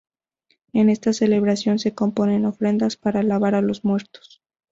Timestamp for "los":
3.61-3.85